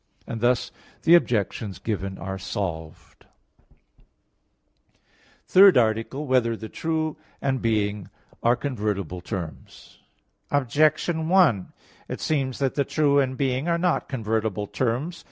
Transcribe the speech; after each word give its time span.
And 0.25 0.41
thus 0.41 0.71
the 1.03 1.13
Objections 1.13 1.77
given 1.77 2.17
are 2.17 2.39
solved._______________________ 2.39 3.27
THIRD 5.47 5.77
ARTICLE 5.77 6.21
[I, 6.21 6.25
Q. 6.25 6.35
16, 6.37 6.37
Art. 6.37 6.43
3] 6.43 6.49
Whether 6.51 6.57
the 6.59 6.69
True 6.75 7.17
and 7.39 7.61
Being 7.61 8.09
Are 8.41 8.55
Convertible 8.55 9.21
Terms? 9.21 9.99
Objection 10.49 11.29
1: 11.29 11.71
It 12.07 12.19
seems 12.19 12.57
that 12.57 12.73
the 12.73 12.83
true 12.83 13.19
and 13.19 13.37
being 13.37 13.67
are 13.67 13.77
not 13.77 14.09
convertible 14.09 14.65
terms. 14.65 15.19